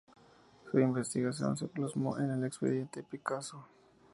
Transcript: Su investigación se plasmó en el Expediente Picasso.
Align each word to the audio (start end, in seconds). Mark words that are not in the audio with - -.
Su 0.71 0.79
investigación 0.79 1.55
se 1.57 1.67
plasmó 1.67 2.17
en 2.17 2.31
el 2.31 2.43
Expediente 2.43 3.03
Picasso. 3.03 3.67